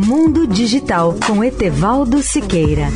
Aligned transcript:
Mundo 0.00 0.46
Digital 0.46 1.16
com 1.26 1.42
Etevaldo 1.42 2.22
Siqueira. 2.22 2.86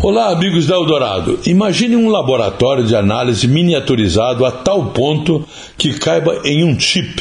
Olá, 0.00 0.30
amigos 0.30 0.68
da 0.68 0.76
Eldorado. 0.76 1.40
Imagine 1.44 1.96
um 1.96 2.08
laboratório 2.10 2.84
de 2.84 2.94
análise 2.94 3.48
miniaturizado 3.48 4.46
a 4.46 4.52
tal 4.52 4.92
ponto 4.92 5.44
que 5.76 5.98
caiba 5.98 6.42
em 6.44 6.62
um 6.62 6.78
chip. 6.78 7.20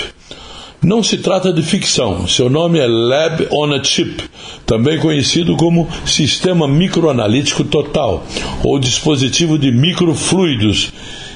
Não 0.82 1.04
se 1.04 1.18
trata 1.18 1.52
de 1.52 1.62
ficção. 1.62 2.26
Seu 2.26 2.50
nome 2.50 2.80
é 2.80 2.88
Lab 2.88 3.48
on 3.52 3.74
a 3.74 3.84
Chip, 3.84 4.24
também 4.66 4.98
conhecido 4.98 5.58
como 5.58 5.90
Sistema 6.06 6.70
Microanalítico 6.70 7.66
Total 7.66 8.26
ou 8.64 8.80
dispositivo 8.80 9.60
de 9.60 9.74
microfluidos, 9.74 10.94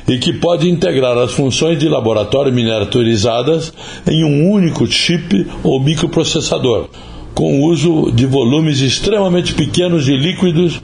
e 0.08 0.18
que 0.18 0.32
pode 0.32 0.70
integrar 0.70 1.18
as 1.18 1.34
funções 1.34 1.78
de 1.78 1.90
laboratório 1.90 2.54
miniaturizadas 2.54 3.74
em 4.10 4.24
um 4.24 4.50
único 4.50 4.88
chip 4.88 5.46
ou 5.62 5.78
microprocessador 5.78 6.88
com 7.36 7.60
o 7.60 7.66
uso 7.66 8.12
de 8.12 8.26
volumes 8.26 8.80
extremamente 8.80 9.54
pequenos 9.54 10.06
de 10.06 10.16
líquidos 10.16 10.80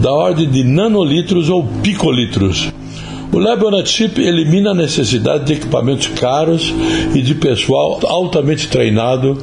da 0.00 0.10
ordem 0.12 0.48
de 0.48 0.64
nanolitros 0.64 1.48
ou 1.48 1.64
picolitros. 1.82 2.72
O 3.32 3.38
Lab 3.38 3.64
on 3.64 3.76
a 3.76 3.84
Chip 3.84 4.20
elimina 4.20 4.72
a 4.72 4.74
necessidade 4.74 5.44
de 5.44 5.52
equipamentos 5.52 6.08
caros 6.08 6.74
e 7.14 7.22
de 7.22 7.36
pessoal 7.36 8.00
altamente 8.04 8.66
treinado, 8.66 9.38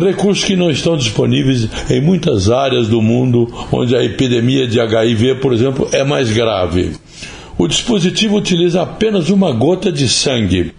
recursos 0.00 0.44
que 0.44 0.54
não 0.54 0.70
estão 0.70 0.96
disponíveis 0.96 1.68
em 1.90 2.00
muitas 2.00 2.48
áreas 2.48 2.86
do 2.86 3.02
mundo 3.02 3.52
onde 3.72 3.96
a 3.96 4.04
epidemia 4.04 4.68
de 4.68 4.78
HIV, 4.78 5.36
por 5.36 5.52
exemplo, 5.52 5.88
é 5.92 6.04
mais 6.04 6.30
grave. 6.30 6.92
O 7.58 7.66
dispositivo 7.66 8.36
utiliza 8.36 8.82
apenas 8.82 9.28
uma 9.28 9.50
gota 9.50 9.90
de 9.90 10.08
sangue 10.08 10.72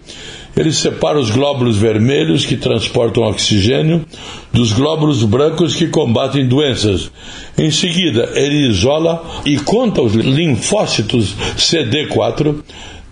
ele 0.56 0.72
separa 0.72 1.18
os 1.18 1.30
glóbulos 1.30 1.76
vermelhos 1.76 2.44
que 2.44 2.56
transportam 2.56 3.24
oxigênio 3.24 4.04
dos 4.52 4.72
glóbulos 4.72 5.24
brancos 5.24 5.74
que 5.74 5.88
combatem 5.88 6.46
doenças. 6.46 7.10
Em 7.58 7.70
seguida, 7.70 8.30
ele 8.34 8.68
isola 8.68 9.24
e 9.44 9.56
conta 9.58 10.00
os 10.02 10.14
linfócitos 10.14 11.34
CD4 11.56 12.62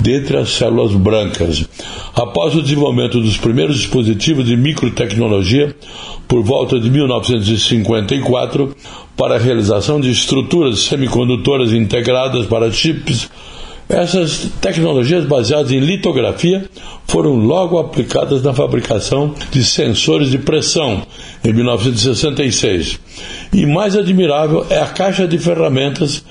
dentre 0.03 0.37
as 0.37 0.51
células 0.51 0.93
brancas. 0.95 1.65
Após 2.15 2.55
o 2.55 2.63
desenvolvimento 2.63 3.21
dos 3.21 3.37
primeiros 3.37 3.77
dispositivos 3.77 4.45
de 4.47 4.57
microtecnologia, 4.57 5.75
por 6.27 6.43
volta 6.43 6.81
de 6.81 6.91
1954, 6.91 8.75
para 9.17 9.37
a 9.37 9.39
realização 9.39 10.01
de 10.01 10.11
estruturas 10.11 10.81
semicondutoras 10.81 11.73
integradas 11.73 12.47
para 12.47 12.73
chips, 12.73 13.31
essas 13.93 14.51
tecnologias 14.61 15.25
baseadas 15.27 15.71
em 15.71 15.79
litografia 15.79 16.65
foram 17.07 17.35
logo 17.35 17.79
aplicadas 17.79 18.43
na 18.43 18.55
fabricação 18.55 19.35
de 19.51 19.63
sensores 19.63 20.31
de 20.31 20.39
pressão 20.39 21.03
em 21.45 21.53
1966. 21.53 22.99
E 23.53 23.67
mais 23.67 23.95
admirável 23.95 24.67
é 24.71 24.79
a 24.79 24.87
caixa 24.87 25.29
de 25.29 25.37
ferramentas 25.39 26.25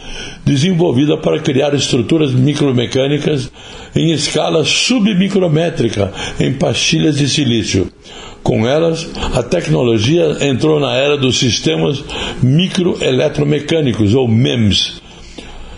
desenvolvida 0.44 1.18
para 1.18 1.40
criar 1.40 1.76
estruturas 1.76 2.32
micromecânicas 2.32 3.52
em 3.96 4.12
escala 4.12 4.66
submicrométrica 4.66 6.12
em 6.40 6.54
pastilhas 6.54 7.18
de 7.18 7.30
silício. 7.30 7.92
Com 8.42 8.68
elas, 8.68 9.08
a 9.36 9.44
tecnologia 9.44 10.38
entrou 10.42 10.80
na 10.80 10.96
era 10.96 11.16
dos 11.16 11.38
sistemas 11.38 12.04
microeletromecânicos, 12.42 14.16
ou 14.16 14.28
MEMS, 14.28 15.00